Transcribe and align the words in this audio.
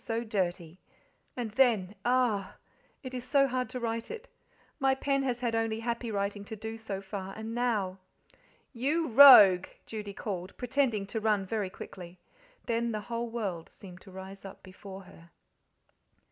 so 0.03 0.23
dirty.. 0.23 0.79
And 1.37 1.51
then 1.51 1.93
ah, 2.03 2.53
God! 3.03 3.03
It 3.03 3.13
is 3.13 3.23
so 3.23 3.45
hard 3.45 3.69
to 3.69 3.79
write 3.79 4.09
it. 4.09 4.27
My 4.79 4.95
pen 4.95 5.21
has 5.21 5.41
had 5.41 5.53
only 5.53 5.81
happy 5.81 6.09
writing 6.09 6.43
to 6.45 6.55
do 6.55 6.75
so 6.75 7.03
far, 7.03 7.35
and 7.37 7.53
now! 7.53 7.99
"You 8.73 9.09
rogue!" 9.09 9.67
Judy 9.85 10.15
called, 10.15 10.57
pretending 10.57 11.05
to 11.05 11.19
run 11.19 11.45
very 11.45 11.69
quickly. 11.69 12.19
Then 12.65 12.91
the 12.93 13.01
whole 13.13 13.29
world 13.29 13.69
seemed 13.69 14.01
to 14.01 14.09
rise 14.11 14.43
up 14.43 14.63
before 14.63 15.03
her. 15.03 15.29